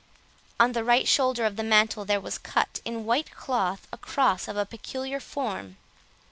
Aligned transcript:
On 0.59 0.71
the 0.71 0.83
right 0.83 1.07
shoulder 1.07 1.45
of 1.45 1.57
the 1.57 1.63
mantle 1.63 2.05
there 2.05 2.19
was 2.19 2.39
cut, 2.39 2.81
in 2.83 3.05
white 3.05 3.29
cloth, 3.35 3.87
a 3.93 3.99
cross 3.99 4.47
of 4.47 4.57
a 4.57 4.65
peculiar 4.65 5.19
form. 5.19 5.77